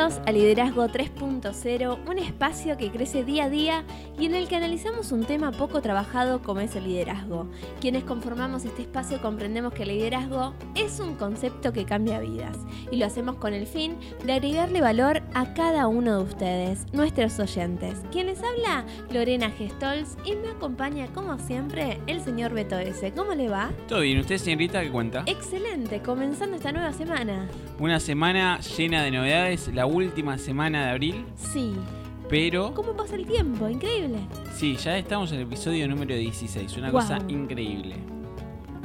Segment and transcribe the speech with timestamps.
[0.00, 3.84] Bienvenidos a Liderazgo 3.0, un espacio que crece día a día
[4.18, 7.46] y en el que analizamos un tema poco trabajado como es el liderazgo.
[7.82, 12.56] Quienes conformamos este espacio comprendemos que el liderazgo es un concepto que cambia vidas
[12.90, 17.38] y lo hacemos con el fin de agregarle valor a cada uno de ustedes, nuestros
[17.38, 17.98] oyentes.
[18.10, 23.12] Quien les habla, Lorena Gestols y me acompaña como siempre el señor Beto S.
[23.12, 23.70] ¿Cómo le va?
[23.86, 25.24] Todo bien, ¿usted señorita qué cuenta?
[25.26, 27.50] Excelente, comenzando esta nueva semana.
[27.78, 31.24] Una semana llena de novedades la última semana de abril.
[31.36, 31.74] Sí.
[32.28, 32.72] Pero.
[32.74, 33.68] ¿Cómo pasa el tiempo?
[33.68, 34.18] Increíble.
[34.54, 36.76] Sí, ya estamos en el episodio número 16.
[36.76, 37.96] Una cosa increíble.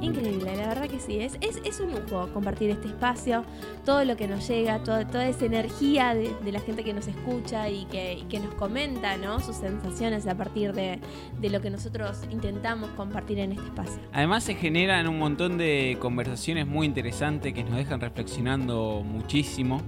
[0.01, 1.19] Increíble, la verdad que sí.
[1.19, 3.45] Es, es, un lujo compartir este espacio,
[3.85, 7.85] todo lo que nos llega, toda esa energía de, la gente que nos escucha y
[7.85, 9.39] que, nos comenta ¿no?
[9.39, 10.99] sus sensaciones a partir de,
[11.39, 14.01] de, lo que nosotros intentamos compartir en este espacio.
[14.11, 19.81] Además se generan un montón de conversaciones muy interesantes que nos dejan reflexionando muchísimo.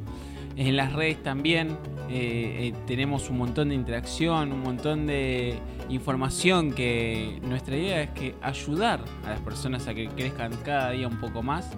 [0.57, 1.77] En las redes también
[2.09, 8.09] eh, eh, tenemos un montón de interacción, un montón de información que nuestra idea es
[8.09, 11.69] que ayudar a las personas a que crezcan cada día un poco más.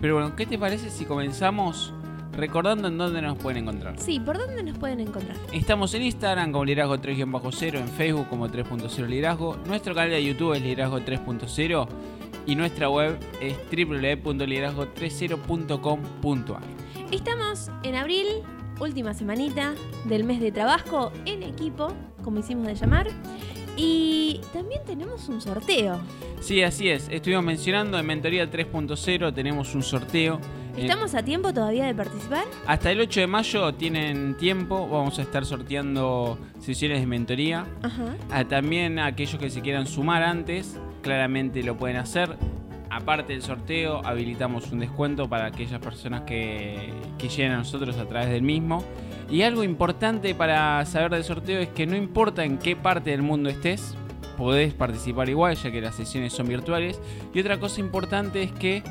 [0.00, 1.92] Pero bueno, ¿qué te parece si comenzamos
[2.32, 3.98] recordando en dónde nos pueden encontrar?
[3.98, 5.36] Sí, ¿por dónde nos pueden encontrar?
[5.52, 10.54] Estamos en Instagram como Liderazgo 3-0, en Facebook como 3.0 Liderazgo, nuestro canal de YouTube
[10.54, 11.86] es Liderazgo 3.0
[12.46, 16.62] y nuestra web es www.liderazgo30.com.ar.
[17.10, 18.26] Estamos en abril,
[18.80, 21.88] última semanita del mes de trabajo en equipo,
[22.22, 23.08] como hicimos de llamar.
[23.78, 26.00] Y también tenemos un sorteo.
[26.40, 27.08] Sí, así es.
[27.08, 30.38] Estuvimos mencionando en Mentoría 3.0 tenemos un sorteo.
[30.76, 32.44] ¿Estamos a tiempo todavía de participar?
[32.66, 34.86] Hasta el 8 de mayo tienen tiempo.
[34.86, 37.66] Vamos a estar sorteando sesiones de mentoría.
[37.82, 38.16] Ajá.
[38.30, 42.36] Ah, también aquellos que se quieran sumar antes, claramente lo pueden hacer
[42.90, 48.06] aparte del sorteo, habilitamos un descuento para aquellas personas que, que lleguen a nosotros a
[48.06, 48.84] través del mismo.
[49.30, 53.22] Y algo importante para saber del sorteo es que no importa en qué parte del
[53.22, 53.94] mundo estés,
[54.38, 57.00] podés participar igual, ya que las sesiones son virtuales.
[57.34, 58.82] Y otra cosa importante es que,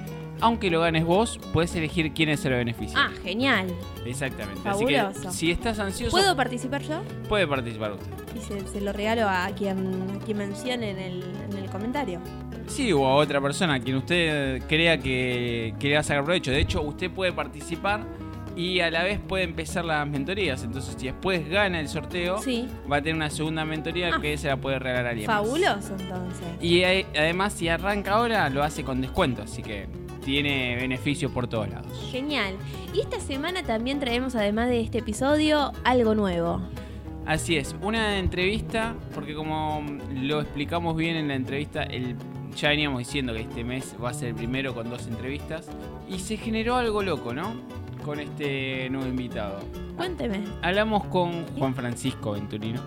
[0.41, 2.99] aunque lo ganes vos, puedes elegir quién es el beneficio.
[2.99, 3.67] Ah, genial.
[4.05, 4.61] Exactamente.
[4.61, 5.07] Fabuloso.
[5.07, 6.11] Así que si estás ansioso.
[6.11, 7.01] ¿Puedo participar yo?
[7.29, 8.11] Puede participar usted.
[8.35, 12.19] Y se, lo regalo a quien, quien mencione en el, en el comentario.
[12.67, 16.23] Sí, o a otra persona a quien usted crea que, que le va a sacar
[16.23, 16.51] provecho.
[16.51, 18.05] De hecho, usted puede participar
[18.57, 20.63] y a la vez puede empezar las mentorías.
[20.63, 22.41] Entonces, si después gana el sorteo,
[22.91, 24.19] va a tener una segunda mentoría ah.
[24.19, 25.27] que se la puede regalar a alguien.
[25.27, 26.47] Fabuloso, entonces.
[26.59, 29.43] Y además, si arranca ahora, lo hace con descuento.
[29.43, 29.87] Así que
[30.25, 32.09] tiene beneficios por todos lados.
[32.11, 32.55] Genial.
[32.93, 36.61] Y esta semana también traemos, además de este episodio, algo nuevo.
[37.27, 39.83] Así es, una entrevista, porque como
[40.15, 42.15] lo explicamos bien en la entrevista, el
[42.57, 45.67] ya veníamos diciendo que este mes va a ser el primero con dos entrevistas.
[46.09, 47.53] Y se generó algo loco, ¿no?
[48.03, 49.59] Con este nuevo invitado.
[49.95, 50.43] Cuénteme.
[50.63, 52.81] Hablamos con Juan Francisco Venturino.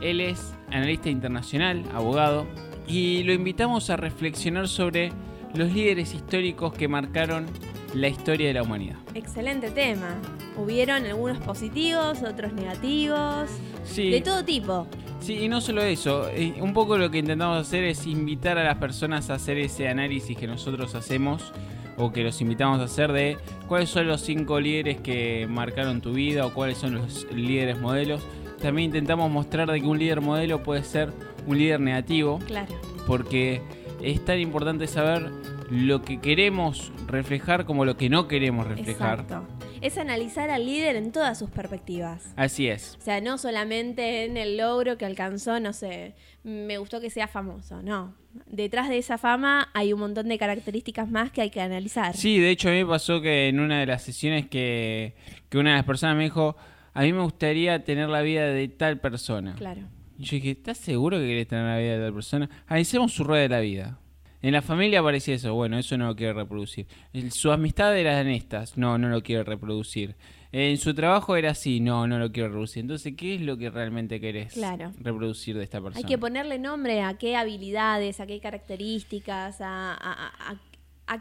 [0.00, 2.46] Él es analista internacional, abogado,
[2.86, 5.10] y lo invitamos a reflexionar sobre
[5.54, 7.46] los líderes históricos que marcaron
[7.94, 8.96] la historia de la humanidad.
[9.14, 10.18] Excelente tema.
[10.58, 13.48] Hubieron algunos positivos, otros negativos,
[13.84, 14.10] sí.
[14.10, 14.86] de todo tipo.
[15.26, 18.62] Sí, y no solo eso, eh, un poco lo que intentamos hacer es invitar a
[18.62, 21.52] las personas a hacer ese análisis que nosotros hacemos
[21.96, 23.36] o que los invitamos a hacer de
[23.66, 28.22] cuáles son los cinco líderes que marcaron tu vida o cuáles son los líderes modelos.
[28.60, 31.12] También intentamos mostrar de que un líder modelo puede ser
[31.44, 32.38] un líder negativo.
[32.46, 32.72] Claro.
[33.08, 33.62] Porque
[34.00, 35.32] es tan importante saber
[35.72, 39.22] lo que queremos reflejar como lo que no queremos reflejar.
[39.22, 39.55] Exacto.
[39.86, 42.34] Es analizar al líder en todas sus perspectivas.
[42.34, 42.96] Así es.
[42.98, 47.28] O sea, no solamente en el logro que alcanzó, no sé, me gustó que sea
[47.28, 48.12] famoso, no.
[48.46, 52.16] Detrás de esa fama hay un montón de características más que hay que analizar.
[52.16, 55.14] Sí, de hecho a mí me pasó que en una de las sesiones que,
[55.48, 56.56] que una de las personas me dijo,
[56.92, 59.54] a mí me gustaría tener la vida de tal persona.
[59.54, 59.82] Claro.
[60.18, 62.50] Y yo dije, ¿estás seguro que querés tener la vida de tal persona?
[62.66, 64.00] Analicemos su rueda de la vida.
[64.42, 66.86] En la familia aparecía eso, bueno, eso no lo quiere reproducir.
[67.30, 70.16] Su amistad era en estas, no, no lo quiere reproducir.
[70.52, 72.82] En su trabajo era así, no, no lo quiero reproducir.
[72.82, 74.58] Entonces, ¿qué es lo que realmente querés
[75.00, 75.98] reproducir de esta persona?
[75.98, 80.60] Hay que ponerle nombre a qué habilidades, a qué características, a,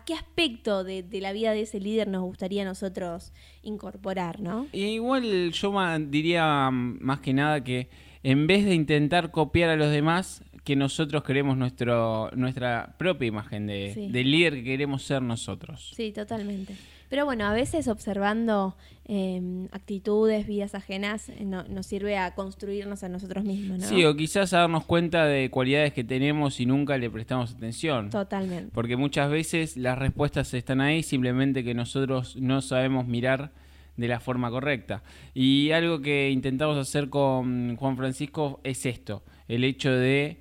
[0.05, 4.67] qué aspecto de, la vida de ese líder nos gustaría a nosotros incorporar, ¿no?
[4.71, 7.89] igual yo diría mm, más que nada que
[8.23, 13.67] en vez de intentar copiar a los demás, que nosotros queremos nuestro, nuestra propia imagen
[13.67, 15.93] de, líder que queremos ser nosotros.
[15.95, 16.75] Sí, totalmente.
[17.07, 18.75] Pero bueno, a veces observando
[19.07, 23.87] em, actitudes, vidas ajenas, eh, nos sirve a construirnos a nosotros mismos, ¿no?
[23.87, 28.09] Sí, o quizás a darnos cuenta de cualidades que tenemos y nunca le prestamos atención.
[28.09, 28.71] Totalmente.
[28.73, 33.51] Porque muchas veces las respuestas están ahí, simplemente que nosotros no sabemos mirar
[33.97, 35.03] de la forma correcta.
[35.35, 40.39] Y algo que intentamos hacer con Juan Francisco es esto, el hecho de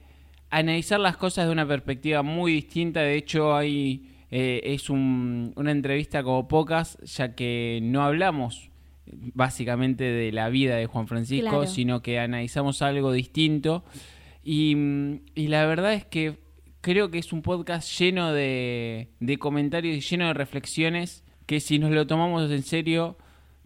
[0.58, 3.00] analizar las cosas de una perspectiva muy distinta.
[3.00, 8.70] De hecho, hay, eh, es una entrevista como pocas, ya que no hablamos
[9.06, 13.84] básicamente de la vida de Juan Francisco, sino que analizamos algo distinto.
[14.44, 14.76] Y,
[15.34, 16.38] la verdad es que
[16.80, 21.78] creo que es un podcast lleno de, de comentarios y lleno de reflexiones que si
[21.78, 23.16] nos lo tomamos en serio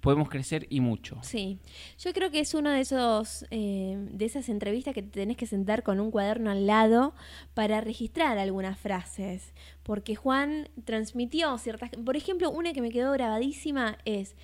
[0.00, 1.18] podemos crecer y mucho.
[1.22, 1.58] Sí,
[1.98, 5.46] yo creo que es uno de esos eh, de esas entrevistas que te tenés que
[5.46, 7.14] sentar con un cuaderno al lado
[7.54, 9.52] para registrar algunas frases,
[9.82, 14.36] porque Juan transmitió ciertas, por ejemplo, una que me quedó grabadísima es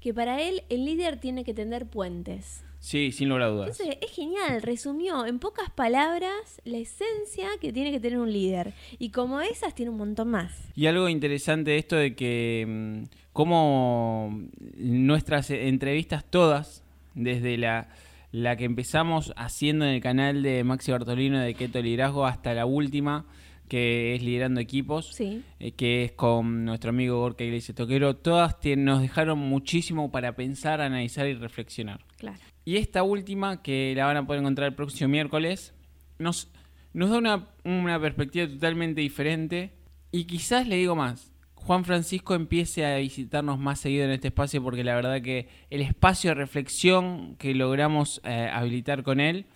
[0.00, 2.62] que para él el líder tiene que tender puentes.
[2.78, 3.80] Sí, sin lugar a dudas.
[3.80, 8.74] Entonces, es genial, resumió en pocas palabras la esencia que tiene que tener un líder.
[8.98, 10.52] Y como esas, tiene un montón más.
[10.76, 13.04] Y algo interesante de esto de que
[13.36, 14.48] como
[14.78, 16.82] nuestras entrevistas todas,
[17.14, 17.90] desde la,
[18.32, 22.64] la que empezamos haciendo en el canal de Maxi Bartolino de Keto Liderazgo hasta la
[22.64, 23.26] última,
[23.68, 25.42] que es Liderando Equipos, eh,
[25.76, 31.26] que es con nuestro amigo Gorka Iglesias Toquero, todas nos dejaron muchísimo para pensar, analizar
[31.26, 32.06] y reflexionar.
[32.16, 32.38] Claro.
[32.64, 35.74] Y esta última, que la van a poder encontrar el próximo miércoles,
[36.18, 36.50] nos,
[36.94, 39.74] nos da una, una perspectiva totalmente diferente.
[40.10, 41.35] Y quizás le digo más,
[41.66, 45.80] Juan Francisco empiece a visitarnos más seguido en este espacio porque la verdad que el
[45.80, 49.46] espacio de reflexión que logramos eh, habilitar con él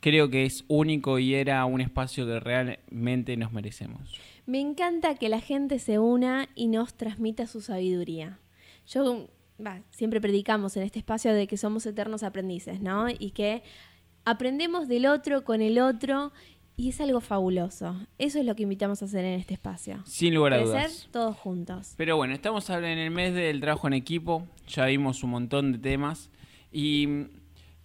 [0.00, 4.18] creo que es único y era un espacio que realmente nos merecemos.
[4.46, 8.38] Me encanta que la gente se una y nos transmita su sabiduría.
[8.86, 9.28] Yo
[9.90, 13.10] siempre predicamos en este espacio de que somos eternos aprendices, ¿no?
[13.10, 13.62] Y que
[14.24, 16.32] aprendemos del otro con el otro
[16.80, 17.94] y es algo fabuloso.
[18.16, 20.02] Eso es lo que invitamos a hacer en este espacio.
[20.06, 21.08] Sin lugar a dudas.
[21.12, 21.92] todos juntos.
[21.98, 25.78] Pero bueno, estamos en el mes del trabajo en equipo, ya vimos un montón de
[25.78, 26.30] temas
[26.72, 27.26] y,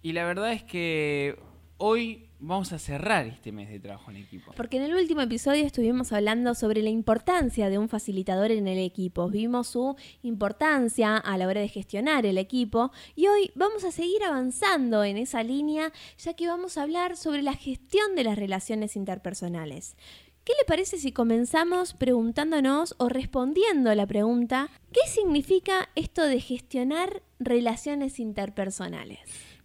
[0.00, 1.38] y la verdad es que
[1.76, 4.52] hoy vamos a cerrar este mes de trabajo en equipo.
[4.56, 8.78] Porque en el último episodio estuvimos hablando sobre la importancia de un facilitador en el
[8.78, 9.28] equipo.
[9.28, 14.22] Vimos su importancia a la hora de gestionar el equipo y hoy vamos a seguir
[14.24, 18.96] avanzando en esa línea ya que vamos a hablar sobre la gestión de las relaciones
[18.96, 19.96] interpersonales.
[20.44, 26.40] ¿Qué le parece si comenzamos preguntándonos o respondiendo a la pregunta, ¿qué significa esto de
[26.40, 29.18] gestionar relaciones interpersonales?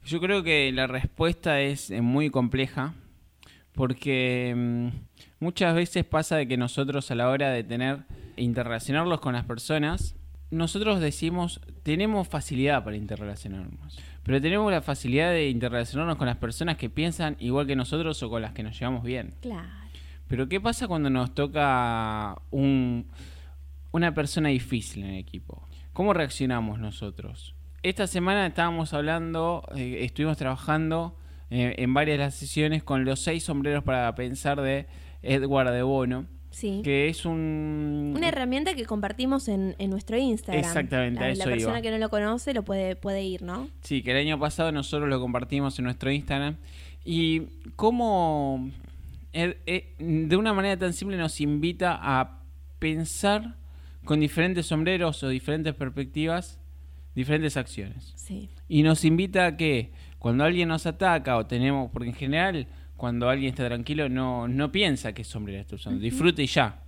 [0.06, 2.94] Yo creo que la respuesta es muy compleja
[3.74, 4.88] porque mm,
[5.40, 8.00] muchas veces pasa de que nosotros a la hora de tener
[8.36, 10.16] interrelacionarlos con las personas,
[10.50, 16.78] nosotros decimos, tenemos facilidad para interrelacionarnos, pero tenemos la facilidad de interrelacionarnos con las personas
[16.78, 19.36] que piensan igual que nosotros o con las que nos llevamos bien.
[19.42, 19.68] Claro.
[20.28, 23.08] Pero ¿qué pasa cuando nos toca un,
[23.92, 25.68] una persona difícil en el equipo?
[25.94, 27.54] ¿Cómo reaccionamos nosotros?
[27.84, 31.18] Esta semana estábamos hablando, eh, estuvimos trabajando
[31.50, 34.88] eh, en varias de las sesiones con los seis sombreros para pensar de
[35.22, 36.26] Edward de Bono.
[36.52, 36.82] Sí.
[36.84, 38.14] Que es un...
[38.16, 40.64] Una herramienta que compartimos en, nuestro Instagram.
[40.64, 43.70] Exactamente, la, eso La persona que no lo conoce lo puede, puede ir, ¿no?
[43.82, 46.58] Sí, que el año pasado nosotros lo compartimos en nuestro Instagram.
[47.06, 47.44] Y
[47.78, 48.70] cómo
[49.34, 52.42] eh, de una manera tan simple nos invita a
[52.80, 53.56] pensar
[54.04, 56.61] con diferentes sombreros o diferentes perspectivas
[57.16, 58.14] diferentes acciones.
[58.16, 58.50] Sí.
[58.68, 63.30] Y nos invita a que cuando alguien nos ataca o tenemos, porque en general cuando
[63.30, 66.84] alguien está tranquilo no, no piensa que sombrero está usando, disfrute y ya.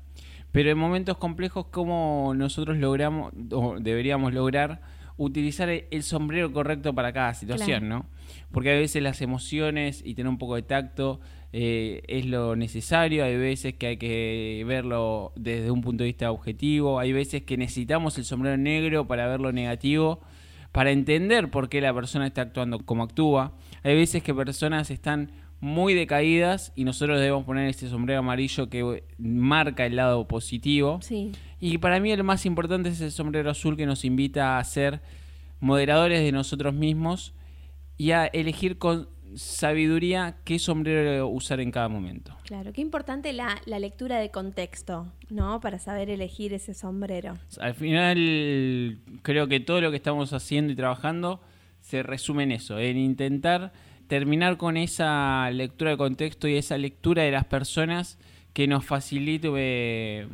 [0.51, 4.81] Pero en momentos complejos, como nosotros logramos o deberíamos lograr
[5.17, 8.05] utilizar el sombrero correcto para cada situación, ¿no?
[8.51, 11.19] Porque a veces las emociones y tener un poco de tacto
[11.51, 16.31] eh, es lo necesario, hay veces que hay que verlo desde un punto de vista
[16.31, 20.21] objetivo, hay veces que necesitamos el sombrero negro para ver lo negativo,
[20.71, 23.53] para entender por qué la persona está actuando como actúa,
[23.83, 25.29] hay veces que personas están
[25.63, 30.99] muy decaídas y nosotros debemos poner este sombrero amarillo que marca el lado positivo.
[31.61, 35.01] Y para mí el más importante es el sombrero azul que nos invita a ser
[35.61, 37.33] moderadores de nosotros mismos
[37.97, 42.35] y a elegir con sabiduría qué sombrero usar en cada momento.
[42.43, 45.61] Claro, qué importante la, la, lectura de contexto, ¿no?
[45.61, 47.37] Para saber elegir ese sombrero.
[47.61, 51.39] Al final, creo que todo lo que estamos haciendo y trabajando
[51.93, 53.71] se resume en eso, en intentar
[54.07, 58.17] terminar con esa lectura de contexto y esa lectura de las personas
[58.51, 60.27] que nos facilite eh,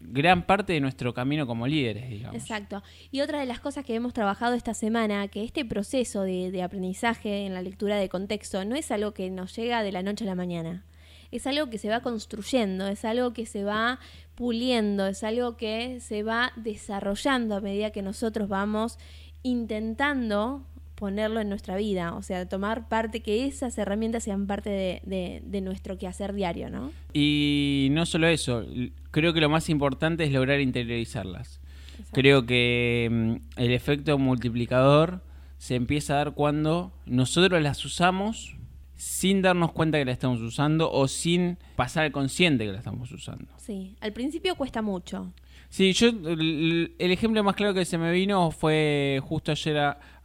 [0.00, 2.36] gran parte de nuestro camino como líderes, digamos.
[2.36, 2.82] Exacto.
[3.10, 6.62] Y otra de las cosas que hemos trabajado esta semana, que este proceso de, de
[6.62, 10.24] aprendizaje en la lectura de contexto no es algo que nos llega de la noche
[10.24, 10.84] a la mañana.
[11.30, 13.98] Es algo que se va construyendo, es algo que se va
[14.34, 18.98] puliendo, es algo que se va desarrollando a medida que nosotros vamos
[19.46, 25.42] intentando ponerlo en nuestra vida, o sea, tomar parte, que esas herramientas sean parte de,
[25.44, 26.90] de, nuestro quehacer diario, ¿no?
[27.12, 28.64] Y no solo eso,
[29.10, 31.60] creo que lo más importante es lograr interiorizarlas.
[32.12, 35.20] Creo que mm, el efecto multiplicador
[35.58, 38.56] se empieza a dar cuando nosotros las usamos
[38.96, 43.12] sin darnos cuenta que la estamos usando o sin pasar al consciente que la estamos
[43.12, 43.46] usando.
[43.58, 45.32] Sí, al principio cuesta mucho.
[45.76, 49.76] Sí, yo el, ejemplo más claro que se me vino fue justo ayer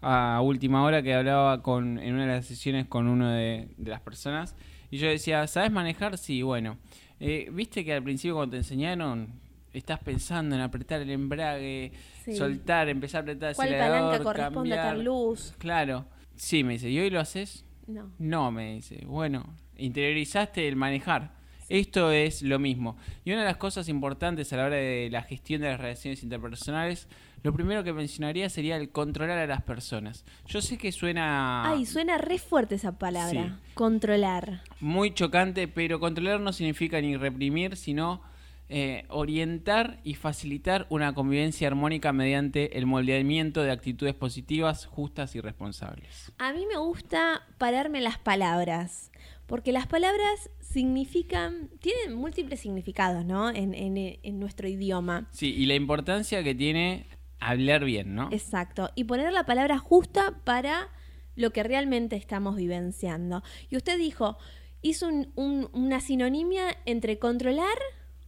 [0.01, 3.99] a, última hora que hablaba con en una de las sesiones con uno de, las
[3.99, 4.55] personas
[4.91, 6.17] y yo decía, ¿sabes manejar?
[6.17, 6.77] Sí, bueno.
[7.19, 9.27] Eh, Viste que al principio cuando te enseñaron
[9.73, 11.91] estás pensando en apretar el embrague,
[12.33, 15.53] soltar, empezar a apretar el ¿Cuál palanca corresponde a tal luz?
[15.57, 16.05] Claro.
[16.37, 17.65] Sí, me dice, ¿y hoy lo haces?
[17.87, 18.09] No.
[18.19, 19.03] No, me dice.
[19.05, 21.40] Bueno, interiorizaste el manejar.
[21.71, 22.97] Esto es lo mismo.
[23.23, 26.21] Y una de las cosas importantes a la hora de la gestión de las relaciones
[26.21, 27.07] interpersonales,
[27.43, 30.25] lo primero que mencionaría sería el controlar a las personas.
[30.47, 31.63] Yo sé que suena...
[31.69, 33.57] Ay, suena re fuerte esa palabra.
[33.73, 34.63] Controlar.
[34.81, 38.21] Muy chocante, pero controlar no significa ni reprimir, sino
[38.67, 45.39] eh, orientar y facilitar una convivencia armónica mediante el moldeamiento de actitudes positivas, justas y
[45.39, 46.33] responsables.
[46.37, 49.11] A mí me gusta pararme las palabras,
[49.45, 53.49] porque las palabras significan, tienen múltiples significados, ¿no?
[53.49, 55.29] En, en nuestro idioma.
[55.31, 57.07] Sí, y la importancia que tiene
[57.41, 58.29] hablar bien, ¿no?
[58.31, 60.89] Exacto, y poner la palabra justa para
[61.35, 63.43] lo que realmente estamos vivenciando.
[63.69, 64.37] Y usted dijo,
[64.81, 67.77] hizo una sinonimia entre controlar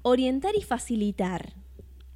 [0.02, 1.54] orientar y facilitar.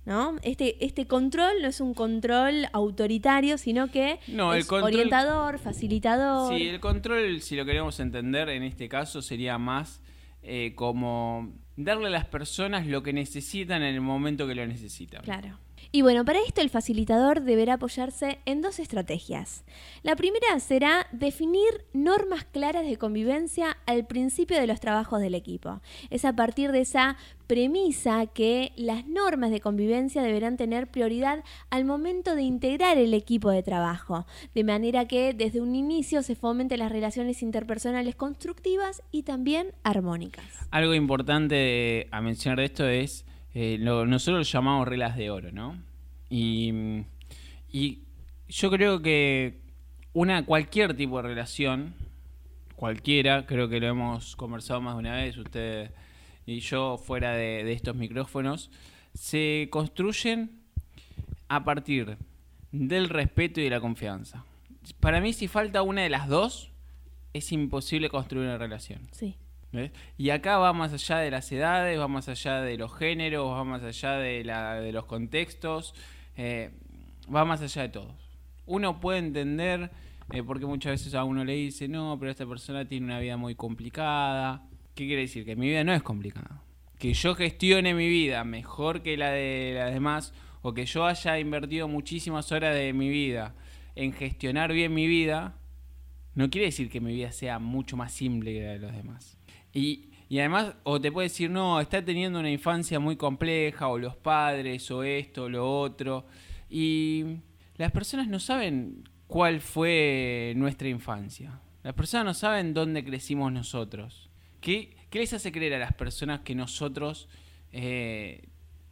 [0.06, 0.38] ¿No?
[0.42, 4.20] Este, este control no es un control autoritario, sino que
[4.56, 6.58] es orientador, facilitador.
[6.58, 10.02] Sí, el control, si lo queremos entender en este caso, sería más
[10.50, 15.22] eh, como darle a las personas lo que necesitan en el momento que lo necesitan.
[15.22, 15.60] Claro.
[15.92, 19.64] Y bueno, para esto el facilitador deberá apoyarse en dos estrategias.
[20.04, 25.82] La primera será definir normas claras de convivencia al principio de los trabajos del equipo.
[26.10, 27.18] Es a partir de esa
[27.48, 33.50] premisa que las normas de convivencia deberán tener prioridad al momento de integrar el equipo
[33.50, 39.24] de trabajo, de manera que desde un inicio se fomenten las relaciones interpersonales constructivas y
[39.24, 40.46] también armónicas.
[40.72, 43.26] Algo importante a mencionar de esto es
[43.60, 45.82] eh, nosotros lo llamamos reglas de oro, ¿no?
[46.30, 46.94] Y,
[48.50, 49.62] yo creo que
[50.14, 51.96] una cualquier tipo de relación,
[52.76, 55.90] cualquiera, creo que lo hemos conversado más de una vez, usted
[56.46, 58.70] y yo fuera de, estos micrófonos,
[59.16, 60.52] se construyen
[61.48, 62.16] a partir
[62.72, 64.46] del respeto y de la confianza.
[65.00, 66.70] Para mí, si falta una de las dos,
[67.34, 69.08] es imposible construir una relación.
[69.14, 69.36] Sí.
[70.18, 73.64] Y acá va más allá de las edades, va más allá de los géneros, va
[73.64, 75.94] más allá de, la, de los contextos,
[76.36, 76.72] eh,
[77.34, 78.16] va más allá de todos.
[78.66, 79.92] Uno puede entender,
[80.32, 83.38] eh, porque muchas veces a uno le dice, no, pero esta persona tiene una vida
[83.38, 84.64] muy complicada.
[84.96, 85.46] ¿Qué quiere decir?
[85.46, 86.62] Que mi vida no es complicada.
[86.98, 91.40] Que yo gestione mi vida mejor que la de las demás, o que yo haya
[91.40, 93.54] invertido muchísimas horas de mi vida
[93.96, 95.56] en gestionar bien mi vida,
[96.36, 99.37] no quiere decir que mi vida sea mucho más simple que la de los demás.
[99.74, 104.16] Y, además, o te puede decir, no, está teniendo una infancia muy compleja, o los
[104.16, 106.26] padres, o esto, o lo otro.
[106.70, 107.38] Y
[107.78, 111.60] las personas no saben cuál fue nuestra infancia.
[111.84, 114.30] Las personas no saben dónde crecimos nosotros.
[114.60, 117.30] ¿Qué, les hace creer a las personas que nosotros
[117.72, 118.50] eh,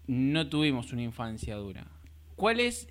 [0.08, 1.88] no tuvimos una infancia dura?
[2.36, 2.88] ¿Cuál es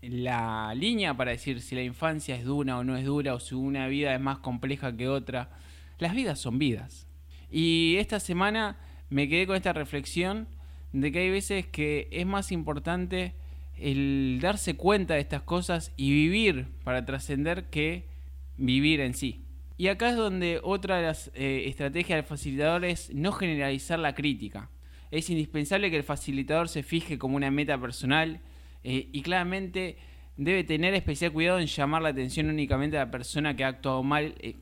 [0.00, 3.54] la línea para decir si la infancia es dura o no es dura, o si
[3.54, 5.50] una vida es más compleja que otra?
[6.00, 7.06] Las vidas son vidas.
[7.50, 8.78] Y esta semana
[9.08, 10.48] me quedé con esta reflexión
[10.92, 13.34] de que hay veces que es más importante
[13.76, 18.06] el darse cuenta de estas cosas y vivir para trascender que
[18.56, 19.44] vivir en sí.
[19.76, 24.14] Y acá es donde otra de las eh, estrategias del facilitador es no generalizar la
[24.14, 24.68] crítica.
[25.10, 28.40] Es indispensable que el facilitador se fije como una meta personal
[28.84, 29.96] eh, y claramente
[30.36, 34.02] debe tener especial cuidado en llamar la atención únicamente a la persona que ha actuado
[34.02, 34.56] mal, eh,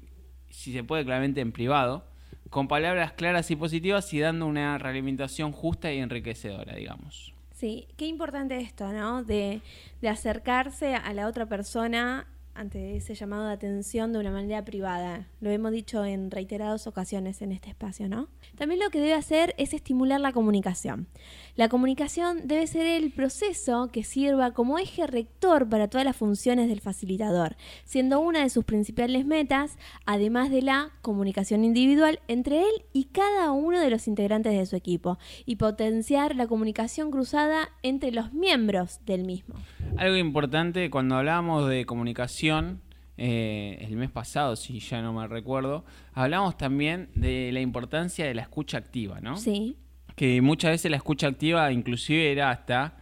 [0.50, 2.04] si se puede claramente en privado,
[2.50, 7.34] con palabras claras y positivas y dando una realimentación justa y enriquecedora, digamos.
[7.52, 9.24] Sí, qué importante esto, ¿no?
[9.24, 9.60] De,
[10.00, 12.26] de acercarse a la otra persona
[12.58, 15.28] ante ese llamado de atención de una manera privada.
[15.40, 18.28] Lo hemos dicho en reiteradas ocasiones en este espacio, ¿no?
[18.56, 21.06] También lo que debe hacer es estimular la comunicación.
[21.54, 26.68] La comunicación debe ser el proceso que sirva como eje rector para todas las funciones
[26.68, 32.84] del facilitador, siendo una de sus principales metas, además de la comunicación individual entre él
[32.92, 38.10] y cada uno de los integrantes de su equipo, y potenciar la comunicación cruzada entre
[38.10, 39.54] los miembros del mismo.
[39.98, 42.80] Algo importante, cuando hablábamos de comunicación,
[43.16, 48.32] eh, el mes pasado, si ya no me recuerdo, hablamos también de la importancia de
[48.32, 49.36] la escucha activa, ¿no?
[49.36, 49.76] Sí.
[50.14, 52.96] Que muchas veces la escucha activa inclusive era hasta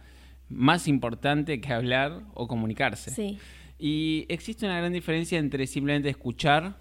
[0.49, 3.11] más importante que hablar o comunicarse.
[3.11, 3.37] Sí.
[3.77, 6.79] Y existe una gran diferencia entre simplemente escuchar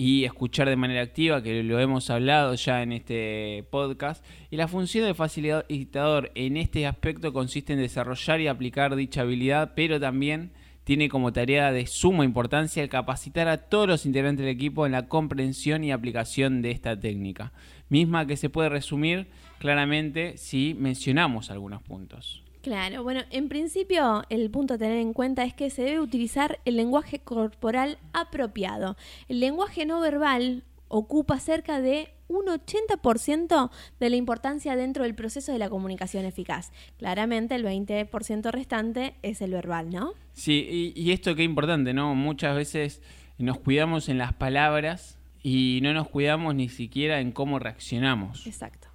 [0.00, 4.24] y escuchar de manera activa, que lo hemos hablado ya en este podcast.
[4.48, 9.72] Y la función del facilitador en este aspecto consiste en desarrollar y aplicar dicha habilidad,
[9.74, 10.52] pero también
[10.84, 14.92] tiene como tarea de suma importancia el capacitar a todos los integrantes del equipo en
[14.92, 17.52] la comprensión y aplicación de esta técnica,
[17.88, 19.26] misma que se puede resumir
[19.58, 22.44] claramente si mencionamos algunos puntos.
[22.62, 26.58] Claro, bueno, en principio el punto a tener en cuenta es que se debe utilizar
[26.64, 28.96] el lenguaje corporal apropiado.
[29.28, 35.52] El lenguaje no verbal ocupa cerca de un 80% de la importancia dentro del proceso
[35.52, 36.72] de la comunicación eficaz.
[36.98, 40.12] Claramente el 20% restante es el verbal, ¿no?
[40.34, 42.14] Sí, y, y esto es importante, ¿no?
[42.14, 43.02] Muchas veces
[43.38, 48.46] nos cuidamos en las palabras y no nos cuidamos ni siquiera en cómo reaccionamos.
[48.46, 48.87] Exacto.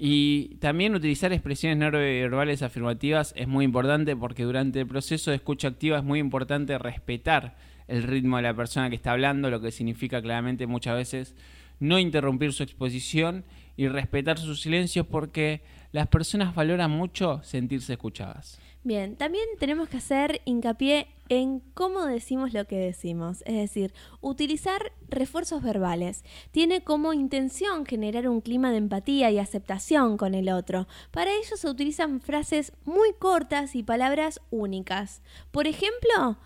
[0.00, 5.36] Y también utilizar expresiones no verbales afirmativas es muy importante porque durante el proceso de
[5.36, 7.56] escucha activa es muy importante respetar
[7.88, 11.34] el ritmo de la persona que está hablando, lo que significa claramente muchas veces
[11.80, 13.44] no interrumpir su exposición
[13.76, 18.60] y respetar sus silencios porque las personas valoran mucho sentirse escuchadas.
[18.84, 24.92] Bien, también tenemos que hacer hincapié en cómo decimos lo que decimos, es decir, utilizar
[25.08, 26.24] refuerzos verbales.
[26.52, 30.86] Tiene como intención generar un clima de empatía y aceptación con el otro.
[31.10, 35.22] Para ello se utilizan frases muy cortas y palabras únicas.
[35.50, 36.38] Por ejemplo,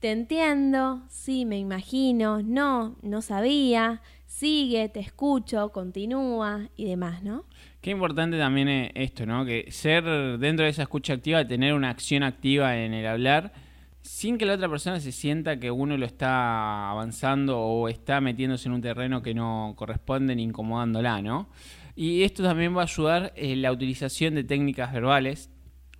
[0.00, 7.46] te entiendo, sí, me imagino, no, no sabía, sigue, te escucho, continúa y demás, ¿no?
[7.80, 9.44] Qué importante también es esto, ¿no?
[9.44, 10.04] Que ser
[10.38, 13.52] dentro de esa escucha activa, tener una acción activa en el hablar,
[14.02, 18.68] sin que la otra persona se sienta que uno lo está avanzando o está metiéndose
[18.68, 21.48] en un terreno que no corresponde ni incomodándola, ¿no?
[21.94, 25.50] Y esto también va a ayudar en la utilización de técnicas verbales,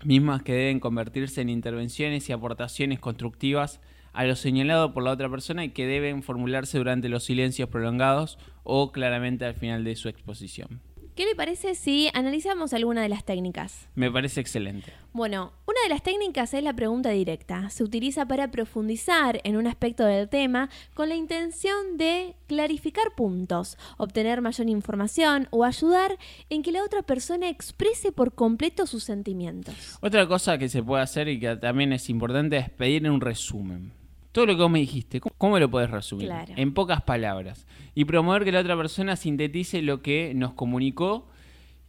[0.05, 3.81] mismas que deben convertirse en intervenciones y aportaciones constructivas
[4.12, 8.38] a lo señalado por la otra persona y que deben formularse durante los silencios prolongados
[8.64, 10.81] o claramente al final de su exposición.
[11.18, 13.88] ¿Qué le parece si analizamos alguna de las técnicas?
[13.96, 14.92] Me parece excelente.
[15.12, 17.70] Bueno, una de las técnicas es la pregunta directa.
[17.70, 23.78] Se utiliza para profundizar en un aspecto del tema con la intención de clarificar puntos,
[23.96, 26.18] obtener mayor información o ayudar
[26.50, 29.98] en que la otra persona exprese por completo sus sentimientos.
[30.00, 33.92] Otra cosa que se puede hacer y que también es importante es pedir un resumen
[34.33, 36.31] todo lo que vos me dijiste, ¿cómo lo puedes resumir?
[36.57, 37.67] En pocas palabras.
[37.95, 41.29] Y promover que la otra persona sintetice lo que nos comunicó.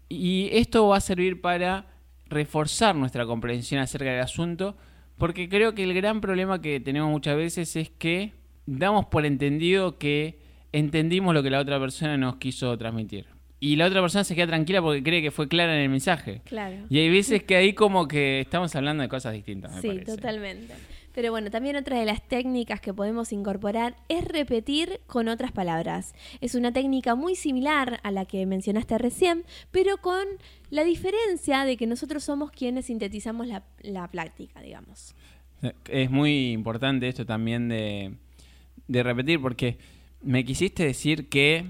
[0.07, 1.85] Y esto va a servir para
[2.27, 4.77] reforzar nuestra comprensión acerca del asunto,
[5.17, 8.33] porque creo que el gran problema que tenemos muchas veces es que
[8.65, 10.39] damos por entendido que
[10.71, 13.25] entendimos lo que la otra persona nos quiso transmitir.
[13.59, 16.41] Y la otra persona se queda tranquila porque cree que fue clara en el mensaje.
[16.45, 16.77] Claro.
[16.89, 19.75] Y hay veces que ahí como que estamos hablando de cosas distintas.
[19.75, 20.73] Me sí, totalmente.
[21.13, 26.13] Pero bueno, también otra de las técnicas que podemos incorporar es repetir con otras palabras.
[26.41, 30.25] Es una técnica muy similar a la que mencionaste recién, pero con
[30.69, 35.15] la diferencia de que nosotros somos quienes sintetizamos la, la práctica, digamos.
[35.89, 38.13] Es muy importante esto también de,
[38.87, 39.77] de repetir, porque
[40.21, 41.65] me quisiste decir que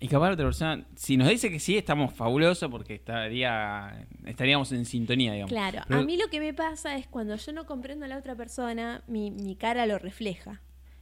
[0.00, 4.70] y capaz la otra persona, si nos dice que sí, estamos fabulosos porque estaría, estaríamos
[4.72, 5.50] en sintonía, digamos.
[5.50, 8.36] Claro, a mí lo que me pasa es cuando yo no comprendo a la otra
[8.36, 10.60] persona, mi, mi cara lo refleja.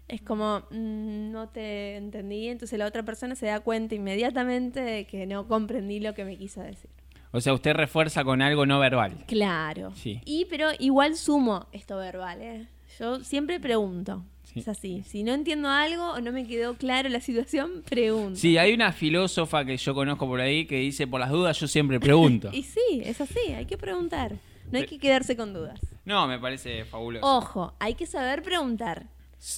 [0.09, 5.07] Es como, mm, no te entendí, entonces la otra persona se da cuenta inmediatamente de
[5.07, 6.91] que no comprendí lo que me quiso decir.
[7.33, 9.25] O sea, usted refuerza con algo no verbal.
[9.27, 9.93] Claro.
[9.95, 10.23] Sí.
[10.25, 12.69] Y pero igual sumo esto verbal, ¿eh?
[12.99, 14.25] Yo siempre pregunto.
[14.57, 15.03] Es así.
[15.07, 18.39] Si no entiendo algo o no me quedó claro la situación, pregunto.
[18.39, 21.69] Sí, hay una filósofa que yo conozco por ahí que dice, por las dudas yo
[21.69, 22.51] siempre pregunto.
[22.53, 24.37] y sí, es así, hay que preguntar.
[24.71, 25.79] No hay que quedarse con dudas.
[26.05, 27.25] No, me parece fabuloso.
[27.25, 29.07] Ojo, hay que saber preguntar.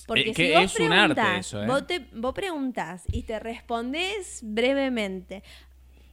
[0.07, 1.67] Porque si vos es un arte eso, ¿eh?
[1.67, 5.43] vos, te, vos preguntás y te respondes brevemente.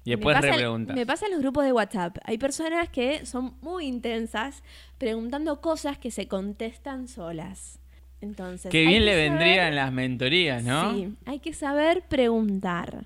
[0.06, 0.96] Y después repreguntas.
[0.96, 2.18] Me pasa en los grupos de WhatsApp.
[2.24, 4.64] Hay personas que son muy intensas
[5.00, 7.80] preguntando cosas que se contestan solas.
[8.22, 10.94] Entonces, Qué bien le vendrían las mentorías, ¿no?
[10.94, 13.06] Sí, hay que saber preguntar.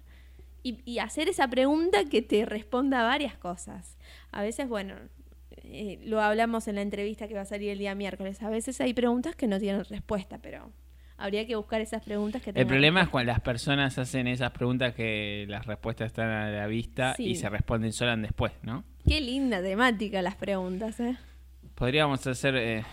[0.62, 3.98] Y, hacer esa pregunta que te responda a varias cosas.
[4.32, 4.96] A veces, bueno,
[5.64, 8.44] eh, lo hablamos en la entrevista que va a salir el día miércoles.
[8.44, 10.72] A veces hay preguntas que no tienen respuesta, pero
[11.18, 14.94] habría que buscar esas preguntas que El problema es cuando las personas hacen esas preguntas
[14.94, 18.84] que las respuestas están a la vista y se responden solas después, ¿no?
[19.08, 21.18] Qué linda temática las preguntas, ¿eh?
[21.74, 22.56] Podríamos hacer...
[22.56, 22.84] Eh,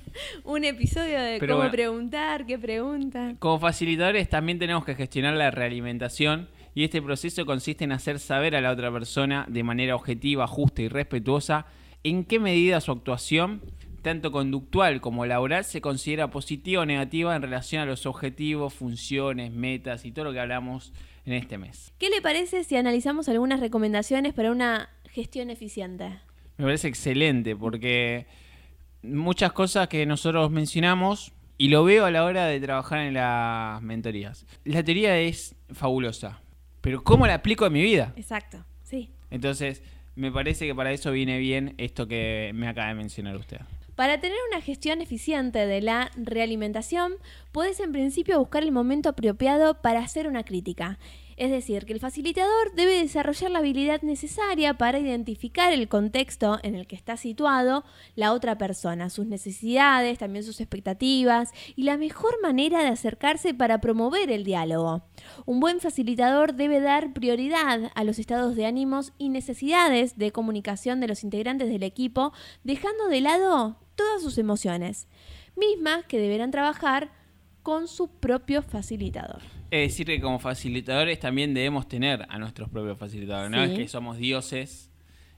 [0.44, 3.34] un episodio de cómo preguntar, qué pregunta.
[3.38, 8.56] Como facilitadores también tenemos que gestionar la realimentación y este proceso consiste en hacer saber
[8.56, 11.66] a la otra persona de manera objetiva, justa y respetuosa
[12.04, 13.62] en qué medida su actuación,
[14.02, 19.52] tanto conductual como laboral, se considera positiva o negativa en relación a los objetivos, funciones,
[19.52, 20.92] metas y todo lo que hablamos
[21.24, 21.92] en este mes.
[21.98, 26.08] ¿Qué le parece si analizamos algunas recomendaciones para una gestión eficiente?
[26.56, 28.26] Me parece excelente porque
[29.02, 33.80] muchas cosas que nosotros mencionamos y lo veo a la hora de trabajar en las
[33.82, 34.46] mentorías.
[34.64, 36.42] La teoría es fabulosa,
[36.80, 38.12] pero ¿cómo la aplico en mi vida?
[38.16, 39.10] Exacto, sí.
[39.30, 39.82] Entonces,
[40.14, 43.60] me parece que para eso viene bien esto que me acaba de mencionar usted.
[43.94, 47.14] Para tener una gestión eficiente de la realimentación,
[47.52, 50.98] puedes en principio buscar el momento apropiado para hacer una crítica.
[51.42, 56.76] Es decir, que el facilitador debe desarrollar la habilidad necesaria para identificar el contexto en
[56.76, 57.82] el que está situado
[58.14, 63.80] la otra persona, sus necesidades, también sus expectativas y la mejor manera de acercarse para
[63.80, 65.02] promover el diálogo.
[65.44, 71.00] Un buen facilitador debe dar prioridad a los estados de ánimos y necesidades de comunicación
[71.00, 75.08] de los integrantes del equipo, dejando de lado todas sus emociones,
[75.56, 77.10] mismas que deberán trabajar
[77.64, 79.42] con su propio facilitador.
[79.72, 83.50] Es decir, que como facilitadores también debemos tener a nuestros propios facilitadores.
[83.50, 84.90] No es que somos dioses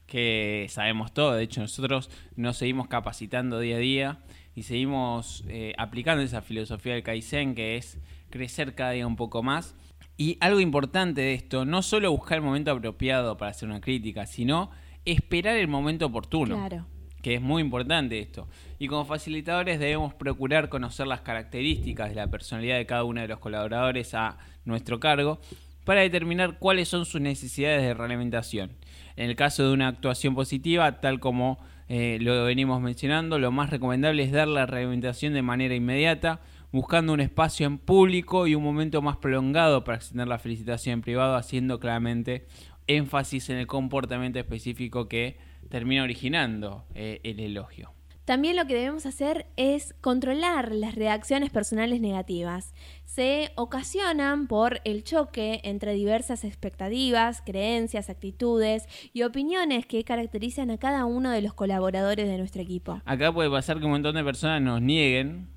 [0.08, 1.34] que sabemos todo.
[1.34, 4.18] De hecho, nosotros nos seguimos capacitando día a día
[4.56, 9.44] y seguimos eh, aplicando esa filosofía del Kaizen, que es crecer cada día un poco
[9.44, 9.76] más.
[10.16, 14.26] Y algo importante de esto, no solo buscar el momento apropiado para hacer una crítica,
[14.26, 14.72] sino
[15.04, 16.56] esperar el momento oportuno.
[16.56, 16.86] Claro
[17.24, 18.46] que es muy importante esto.
[18.78, 23.28] Y como facilitadores debemos procurar conocer las características de la personalidad de cada uno de
[23.28, 25.40] los colaboradores a nuestro cargo
[25.84, 28.72] para determinar cuáles son sus necesidades de realimentación.
[29.16, 31.58] En el caso de una actuación positiva, tal como
[31.88, 37.14] eh, lo venimos mencionando, lo más recomendable es dar la realimentación de manera inmediata, buscando
[37.14, 41.37] un espacio en público y un momento más prolongado para extender la felicitación en privado,
[41.37, 42.44] haciendo claramente
[42.87, 47.94] énfasis en el comportamiento específico que termina originando eh, el elogio.
[48.24, 52.72] También lo que debemos hacer es controlar las reacciones personales negativas.
[53.05, 60.79] Se ocasionan por el choque entre diversas expectativas, creencias, actitudes y opiniones que caracterizan a
[60.79, 63.03] cada uno de los colaboradores de nuestro equipo.
[63.05, 65.48] Acá puede pasar que un montón de personas nos nieguen.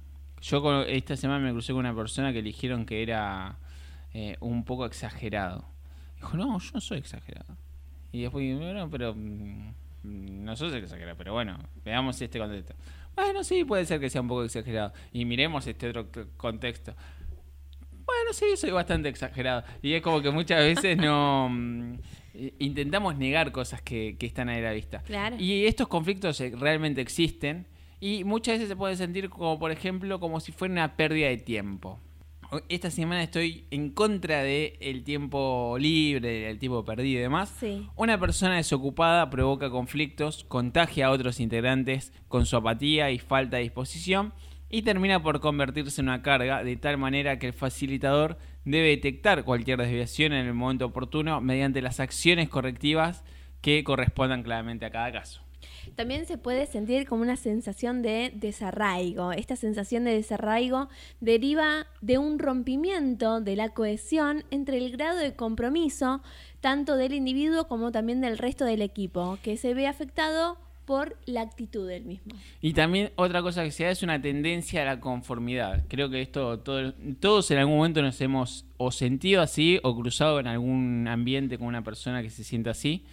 [0.42, 3.60] Yo esta semana me crucé con una persona que eligieron que era
[4.14, 5.64] eh, un poco exagerado.
[6.18, 7.56] Dijo, no, yo no soy exagerado.
[8.12, 9.74] Y después, bueno, pero mm,
[10.08, 12.74] no sé si exagerado, pero bueno, veamos este contexto.
[13.16, 14.94] Bueno, sí, puede ser que sea un poco exagerado.
[15.12, 16.94] Y miremos este otro contexto.
[18.06, 19.64] Bueno, sí, soy bastante exagerado.
[19.82, 21.50] Y es como que muchas veces no...
[21.50, 22.00] Mm,
[22.60, 25.04] intentamos negar cosas que, que están ahí a la vista.
[25.40, 27.68] Y estos conflictos eh, realmente existen.
[28.00, 31.38] Y muchas veces se puede sentir como, por ejemplo, como si fuera una pérdida de
[31.38, 32.00] tiempo
[32.70, 37.54] esta semana estoy en contra del el tiempo libre, el tiempo perdido y demás.
[37.96, 43.64] Una persona desocupada provoca conflictos, contagia a otros integrantes con su apatía y falta de
[43.64, 44.34] disposición
[44.70, 49.44] y termina por convertirse en una carga de tal manera que el facilitador debe detectar
[49.44, 53.24] cualquier desviación en el momento oportuno mediante las acciones correctivas
[53.62, 55.47] que correspondan claramente a cada caso.
[55.96, 59.32] También se puede sentir como una sensación de desarraigo.
[59.32, 65.36] Esta sensación de desarraigo deriva de un rompimiento de la cohesión entre el grado de
[65.36, 66.22] compromiso
[66.62, 71.42] tanto del individuo como también del resto del equipo, que se ve afectado por la
[71.42, 72.34] actitud del mismo.
[72.62, 75.84] Y también otra cosa que se da es una tendencia a la conformidad.
[75.90, 80.48] Creo que esto todos en algún momento nos hemos o sentido así o cruzado en
[80.48, 83.04] algún ambiente con una persona que se sienta así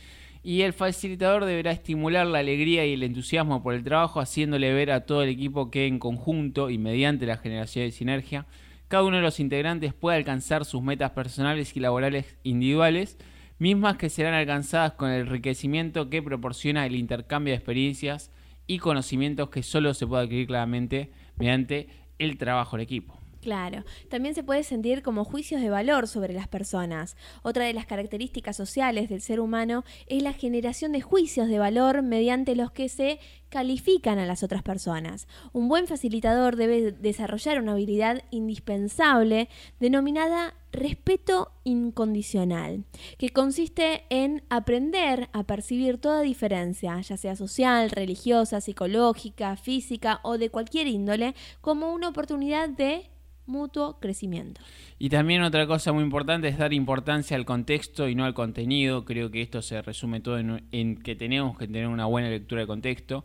[0.45, 4.91] y el facilitador deberá estimular la alegría y el entusiasmo por el trabajo, haciéndole ver
[4.91, 8.47] a todo el equipo que en conjunto y mediante la generación de sinergia,
[8.89, 13.17] cada uno de los integrantes puede alcanzar sus metas personales y laborales individuales,
[13.59, 18.31] mismas que serán alcanzadas con el enriquecimiento que proporciona el intercambio de experiencias
[18.67, 23.24] y conocimientos que solo se puede adquirir claramente mediante el trabajo en equipo.
[23.45, 27.15] Claro, también se puede sentir como juicios de valor sobre las personas.
[27.43, 32.01] Otra de las características sociales del ser humano es la generación de juicios de valor
[32.01, 35.29] mediante los que se califican a las otras personas.
[35.53, 42.85] Un buen facilitador debe desarrollar una habilidad indispensable denominada respeto incondicional,
[43.19, 50.39] que consiste en aprender a percibir toda diferencia, ya sea social, religiosa, psicológica, física o
[50.39, 53.11] de cualquier índole, como una oportunidad de
[53.47, 54.61] mutuo crecimiento.
[54.99, 59.05] Y también otra cosa muy importante es dar importancia al contexto y no al contenido.
[59.05, 62.67] Creo que esto se resume todo en, que tenemos que tener una buena lectura de
[62.67, 63.25] contexto.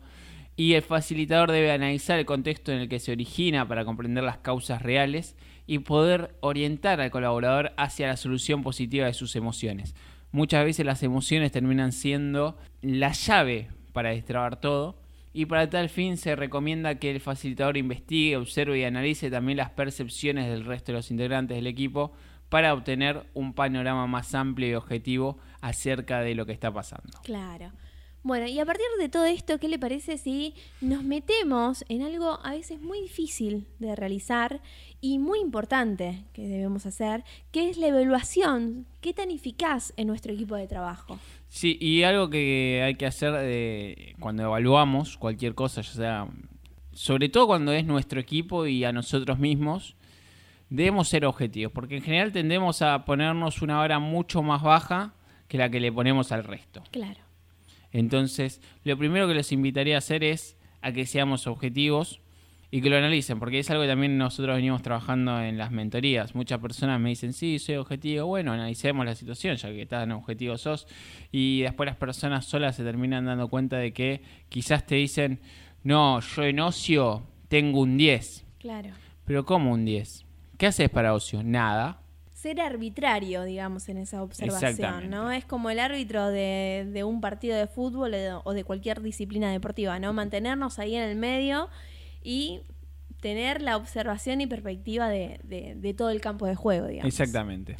[0.56, 4.38] Y el facilitador debe analizar el contexto en el que se origina para comprender las
[4.38, 9.94] causas reales y poder orientar al colaborador hacia la solución positiva de sus emociones.
[10.32, 14.96] Muchas veces las emociones terminan siendo la llave para destrabar todo
[15.32, 19.70] y para tal fin se recomienda que el facilitador investigue, observe y analice también las
[19.70, 22.12] percepciones del resto de los integrantes del equipo
[22.48, 27.20] para obtener un panorama más amplio y objetivo acerca de lo que está pasando.
[27.22, 27.72] Claro.
[28.22, 32.38] Bueno, y a partir de todo esto, ¿qué le parece si nos metemos en algo
[32.44, 34.60] a veces muy difícil de realizar
[35.00, 38.86] y muy importante que debemos hacer, que es la evaluación?
[39.00, 41.18] ¿Qué tan eficaz en nuestro equipo de trabajo?
[41.48, 46.28] Sí, y algo que hay que hacer de, cuando evaluamos cualquier cosa, ya sea,
[46.92, 49.96] sobre todo cuando es nuestro equipo y a nosotros mismos,
[50.68, 55.14] debemos ser objetivos, porque en general tendemos a ponernos una hora mucho más baja
[55.48, 56.82] que la que le ponemos al resto.
[56.92, 57.20] Claro.
[57.92, 62.20] Entonces, lo primero que les invitaría a hacer es a que seamos objetivos
[62.70, 66.34] y que lo analicen, porque es algo que también nosotros venimos trabajando en las mentorías.
[66.34, 70.56] Muchas personas me dicen, sí, soy objetivo, bueno, analicemos la situación, ya que tan objetivo
[70.56, 70.86] sos,
[71.32, 75.40] y después las personas solas se terminan dando cuenta de que quizás te dicen,
[75.82, 78.46] no, yo en ocio tengo un 10.
[78.58, 78.90] Claro.
[79.24, 80.24] Pero ¿cómo un 10?
[80.56, 81.42] ¿Qué haces para ocio?
[81.42, 82.00] Nada
[82.40, 85.30] ser arbitrario, digamos, en esa observación, ¿no?
[85.30, 90.14] Es como el árbitro de, un partido de fútbol o de cualquier disciplina deportiva, ¿no?
[90.14, 91.68] Mantenernos ahí en el medio
[92.22, 92.60] y
[93.20, 97.12] tener la observación y perspectiva de, todo el campo de juego, digamos.
[97.12, 97.76] Exactamente.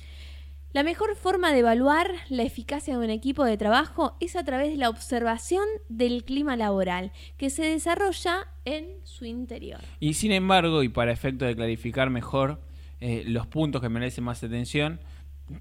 [0.72, 4.70] La mejor forma de evaluar la eficacia de un equipo de trabajo es a través
[4.70, 9.80] de la observación del clima laboral que se desarrolla en su interior.
[9.98, 12.60] Y sin embargo, y para efecto de clarificar mejor,
[13.00, 15.00] eh, los puntos que merecen más atención,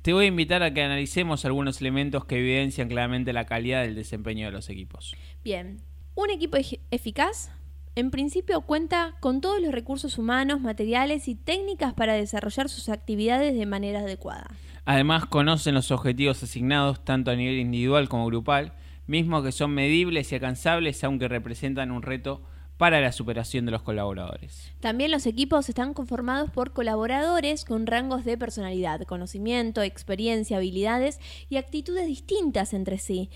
[0.03, 3.95] te voy a invitar a que analicemos algunos elementos que evidencian claramente la calidad del
[3.95, 5.15] desempeño de los equipos.
[5.43, 5.81] Bien,
[6.13, 6.57] un equipo
[6.91, 7.51] eficaz
[7.99, 13.57] en principio cuenta con todos los recursos humanos, materiales y técnicas para desarrollar sus actividades
[13.57, 14.47] de manera adecuada.
[14.85, 18.73] Además, conocen los objetivos asignados tanto a nivel individual como grupal,
[19.05, 22.41] mismos que son medibles y alcanzables aunque representan un reto
[22.77, 24.71] para la superación de los colaboradores.
[24.79, 31.57] También los equipos están conformados por colaboradores con rangos de personalidad, conocimiento, experiencia, habilidades y
[31.57, 33.29] actitudes distintas entre sí,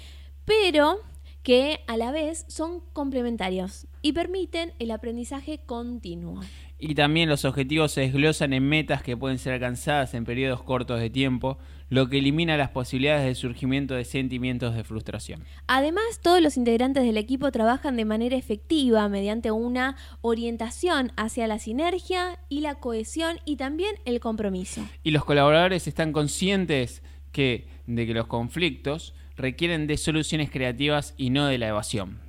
[0.45, 1.01] pero
[1.43, 6.39] que a la vez son complementarios y permiten el aprendizaje continuo.
[6.79, 10.99] Y también los objetivos se desglosan en metas que pueden ser alcanzadas en periodos cortos
[10.99, 11.57] de tiempo,
[11.89, 15.43] lo que elimina las posibilidades de surgimiento de sentimientos de frustración.
[15.67, 21.59] Además, todos los integrantes del equipo trabajan de manera efectiva mediante una orientación hacia la
[21.59, 24.81] sinergia y la cohesión y también el compromiso.
[25.03, 31.29] Y los colaboradores están conscientes que, de que los conflictos requieren de soluciones creativas y
[31.29, 32.19] no de la evasión.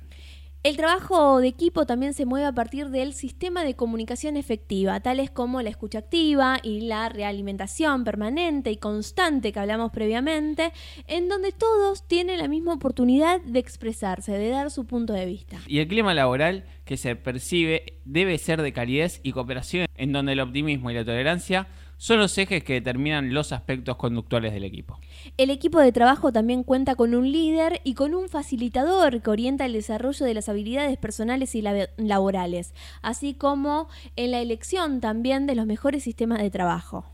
[0.65, 5.29] El trabajo de equipo también se mueve a partir del sistema de comunicación efectiva, tales
[5.29, 10.73] como la escucha activa y la realimentación permanente y constante que hablamos previamente,
[11.05, 15.59] en donde todos tienen la misma oportunidad de expresarse, de dar su punto de vista.
[15.67, 20.31] Y el clima laboral que se percibe debe ser de calidez y cooperación, en donde
[20.31, 24.99] el optimismo y la tolerancia son los ejes que determinan los aspectos conductuales del equipo.
[25.37, 29.65] El equipo de trabajo también cuenta con un líder y con un facilitador que orienta
[29.65, 31.63] el desarrollo de las habilidades personales y
[31.97, 37.05] laborales, así como en la elección también de los mejores sistemas de trabajo.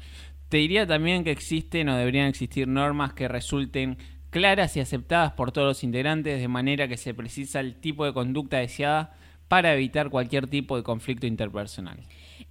[0.49, 3.97] Te diría también que existen o deberían existir normas que resulten
[4.31, 8.13] claras y aceptadas por todos los integrantes de manera que se precisa el tipo de
[8.13, 9.13] conducta deseada
[9.47, 11.99] para evitar cualquier tipo de conflicto interpersonal.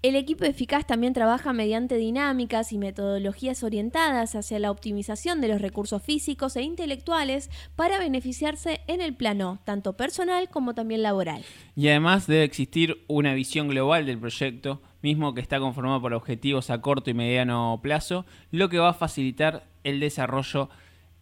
[0.02, 5.60] El equipo eficaz también trabaja mediante dinámicas y metodologías orientadas hacia la optimización de los
[5.60, 11.44] recursos físicos e intelectuales para beneficiarse en el plano tanto personal como también laboral.
[11.76, 16.70] Y además debe existir una visión global del proyecto, mismo que está conformado por objetivos
[16.70, 20.68] a corto y mediano plazo, lo que va a facilitar el desarrollo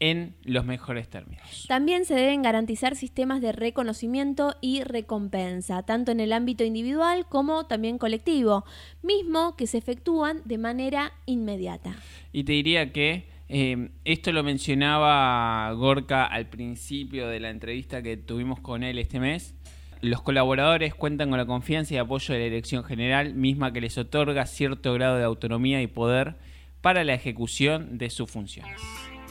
[0.00, 1.66] en los mejores términos.
[1.68, 7.66] También se deben garantizar sistemas de reconocimiento y recompensa, tanto en el ámbito individual como
[7.66, 8.64] también colectivo,
[9.02, 11.96] mismo que se efectúan de manera inmediata.
[12.32, 18.16] Y te diría que eh, esto lo mencionaba Gorka al principio de la entrevista que
[18.16, 19.54] tuvimos con él este mes.
[20.00, 23.98] Los colaboradores cuentan con la confianza y apoyo de la Dirección General, misma que les
[23.98, 26.36] otorga cierto grado de autonomía y poder
[26.80, 28.80] para la ejecución de sus funciones.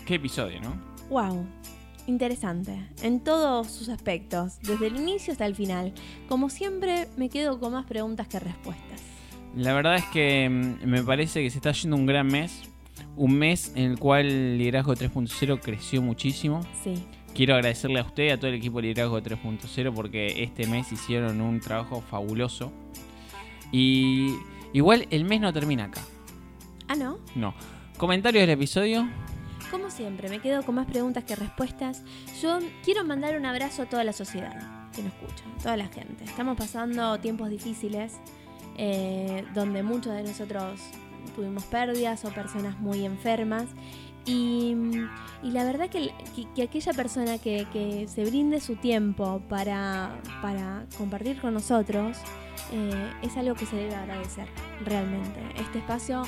[0.08, 0.74] Qué episodio, ¿no?
[1.10, 1.46] Wow.
[2.08, 5.94] Interesante, en todos sus aspectos, desde el inicio hasta el final.
[6.30, 9.02] Como siempre, me quedo con más preguntas que respuestas.
[9.54, 12.62] La verdad es que mm, me parece que se está yendo un gran mes,
[13.18, 16.62] un mes en el cual el Liderazgo 3.0 creció muchísimo.
[16.82, 17.04] Sí.
[17.36, 20.90] Quiero agradecerle a usted y a todo el equipo de Liderazgo 3.0 porque este mes
[20.90, 22.72] hicieron un trabajo fabuloso.
[23.74, 24.38] Y
[24.72, 26.02] igual el mes no termina acá.
[26.88, 27.18] Ah, ¿no?
[27.36, 27.54] No.
[27.98, 29.10] Comentarios del episodio.
[29.72, 32.04] Como siempre, me quedo con más preguntas que respuestas.
[32.42, 36.24] Yo quiero mandar un abrazo a toda la sociedad que nos escucha, toda la gente.
[36.24, 38.14] Estamos pasando tiempos difíciles
[38.78, 40.80] eh, donde muchos de nosotros
[41.36, 43.66] tuvimos pérdidas o personas muy enfermas.
[44.26, 44.76] Y,
[45.42, 46.12] la verdad que,
[46.54, 52.18] que, aquella persona que, que, se brinde su tiempo para, para compartir con nosotros
[52.74, 54.48] eh, es algo que se debe agradecer
[54.84, 55.40] realmente.
[55.58, 56.24] Este espacio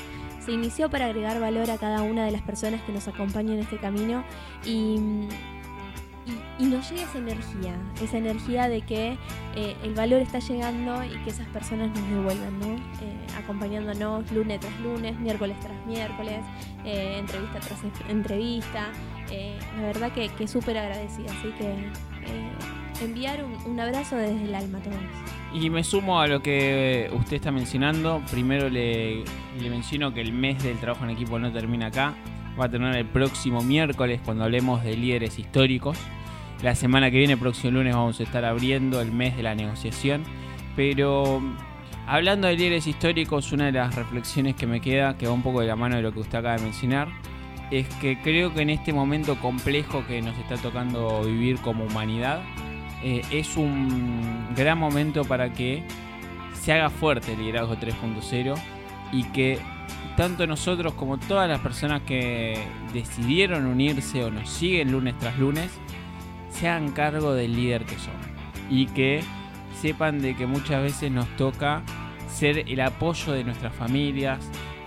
[0.50, 3.60] se inició para agregar valor a cada una de las personas que nos acompañan en
[3.60, 4.24] este camino
[4.64, 4.98] y,
[6.58, 9.16] nos llega esa energía, esa energía de que
[9.56, 12.74] eh, el valor está llegando y que esas personas nos devuelvan, ¿no?
[12.74, 16.40] Eh, acompañándonos lunes tras lunes, miércoles tras miércoles,
[16.84, 18.88] eh, entrevista tras entrevista.
[19.76, 24.82] la verdad que, que súper agradecida, así que enviar un abrazo desde el alma a
[24.82, 25.39] todos.
[25.52, 28.22] Y me sumo a lo que usted está mencionando.
[28.30, 29.24] Primero le,
[29.60, 32.14] menciono que el mes del trabajo en equipo no termina acá.
[32.58, 35.98] Va a terminar el próximo miércoles cuando hablemos de líderes históricos.
[36.62, 40.22] La semana que viene, próximo lunes, vamos a estar abriendo el mes de la negociación.
[40.76, 41.42] Pero
[42.06, 45.62] hablando de líderes históricos, una de las reflexiones que me queda, que va un poco
[45.62, 47.08] de la mano de lo que usted acaba de mencionar,
[47.72, 52.40] es que creo que en este momento complejo que nos está tocando vivir como humanidad,
[53.02, 55.82] eh, es un gran momento para que
[56.52, 58.54] se haga fuerte el liderazgo 3.0
[59.12, 59.58] y que
[60.16, 62.58] tanto nosotros como todas las personas que
[62.92, 65.70] decidieron unirse o nos siguen lunes tras lunes,
[66.50, 68.14] se hagan cargo del líder que son.
[68.68, 69.22] Y que
[69.80, 71.82] sepan de que muchas veces nos toca
[72.28, 74.38] ser el apoyo de nuestras familias,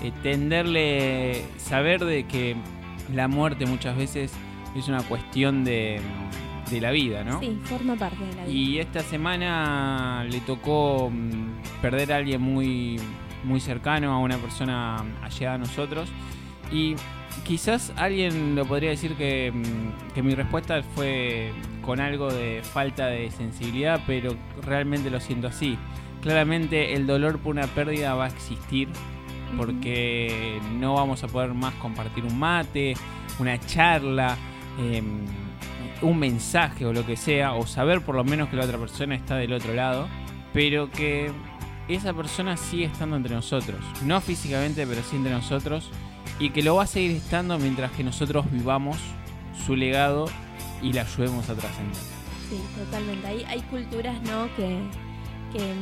[0.01, 2.55] eh, tenderle, saber de que
[3.13, 4.31] la muerte muchas veces
[4.75, 5.99] es una cuestión de,
[6.75, 7.39] de la vida, ¿no?
[7.39, 8.53] Sí, forma parte de la vida.
[8.53, 12.99] Y esta semana le tocó mm, perder a alguien muy,
[13.43, 16.09] muy cercano, a una persona allegada a nosotros.
[16.71, 16.95] Y
[17.43, 23.07] quizás alguien lo podría decir que, mm, que mi respuesta fue con algo de falta
[23.07, 25.77] de sensibilidad, pero realmente lo siento así.
[26.21, 28.87] Claramente el dolor por una pérdida va a existir
[29.57, 32.95] porque no vamos a poder más compartir un mate,
[33.39, 34.37] una charla.
[34.79, 35.03] Eh,
[36.01, 39.15] un mensaje o lo que sea, o saber por lo menos que la otra persona
[39.15, 40.07] está del otro lado,
[40.53, 41.31] pero que
[41.87, 45.91] esa persona sigue estando entre nosotros, no físicamente, pero sí entre nosotros,
[46.39, 48.97] y que lo va a seguir estando mientras que nosotros vivamos
[49.65, 50.25] su legado
[50.81, 51.95] y la ayudemos a trascender.
[52.49, 53.27] Sí, totalmente.
[53.27, 54.47] Hay, hay culturas ¿no?
[54.55, 54.79] que,
[55.51, 55.73] que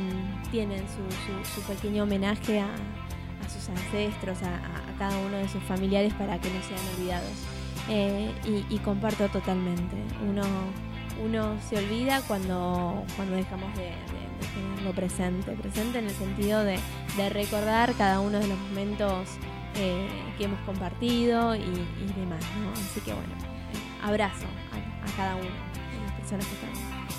[0.50, 5.62] tienen su, su, pequeño homenaje a, a sus ancestros, a, a, cada uno de sus
[5.64, 7.30] familiares para que no sean olvidados.
[7.88, 8.32] Eh,
[8.70, 9.96] y, comparto totalmente.
[10.28, 10.42] Uno,
[11.24, 13.92] uno se olvida cuando, cuando dejamos de,
[14.54, 16.78] tenerlo presente, presente en el sentido de,
[17.30, 19.28] recordar cada uno de los momentos
[19.76, 21.60] eh, que hemos compartido y,
[22.16, 22.44] demás.
[22.74, 23.34] Así que bueno,
[24.02, 26.70] abrazo a, cada uno de las personas que están.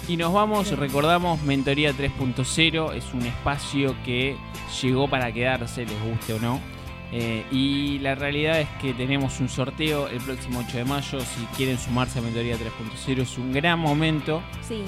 [0.08, 4.36] Y nos vamos, recordamos Mentoría 3.0, es un espacio que
[4.82, 6.73] llegó para quedarse, les guste o no.
[7.16, 11.20] Eh, y la realidad es que tenemos un sorteo el próximo 8 de mayo.
[11.20, 14.42] Si quieren sumarse a Mentoría 3.0 es un gran momento.
[14.68, 14.82] Sí,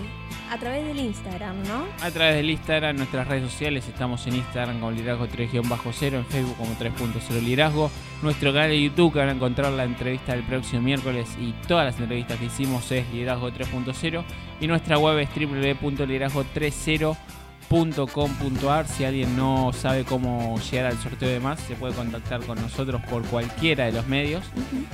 [0.49, 1.85] a través del Instagram, ¿no?
[2.01, 3.87] A través del Instagram, nuestras redes sociales.
[3.87, 7.91] Estamos en Instagram como Liderazgo 3-0, en Facebook como 3.0 Liderazgo.
[8.23, 11.85] Nuestro canal de YouTube que van a encontrar la entrevista del próximo miércoles y todas
[11.85, 14.23] las entrevistas que hicimos es Liderazgo 3.0.
[14.61, 21.39] Y nuestra web es www.liderazgo30.com .com.ar si alguien no sabe cómo llegar al sorteo de
[21.39, 24.43] más se puede contactar con nosotros por cualquiera de los medios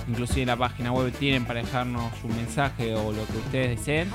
[0.07, 4.09] inclusive en la página web tienen para dejarnos un mensaje o lo que ustedes deseen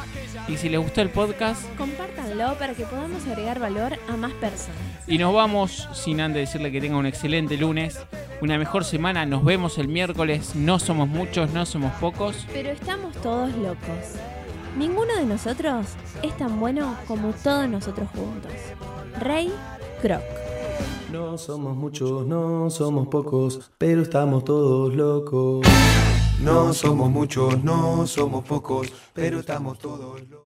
[0.49, 4.77] y si les gustó el podcast compártanlo para que podamos agregar valor a más personas
[5.07, 7.99] y nos vamos sin antes decirle que tengan un excelente lunes
[8.41, 9.27] una mejor semana.
[9.27, 10.55] Nos vemos el miércoles.
[10.55, 12.47] No somos muchos, no somos pocos.
[12.53, 14.17] Pero estamos todos locos.
[14.77, 15.87] Ninguno de nosotros
[16.23, 18.53] es tan bueno como todos nosotros juntos.
[19.21, 19.51] Rey
[20.03, 20.21] Croc.
[21.11, 25.67] No somos muchos, no somos pocos, pero estamos todos locos.
[26.43, 30.45] No somos muchos, no somos pocos, pero estamos todos locos.